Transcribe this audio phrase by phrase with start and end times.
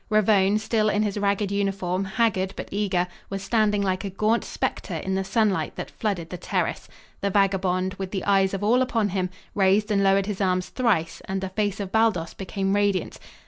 [0.09, 4.95] Ravone, still in his ragged uniform, haggard but eager, was standing like a gaunt spectre
[4.95, 6.87] in the sunlight that flooded the terrace.
[7.19, 11.21] The vagabond, with the eyes of all upon him, raised and lowered his arms thrice,
[11.25, 13.19] and the face of Baldos became radiant.